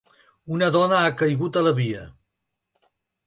Una 0.55 0.69
dona 0.75 0.97
ha 1.01 1.11
caigut 1.19 1.59
a 1.61 1.63
la 1.67 1.75
via. 1.81 2.01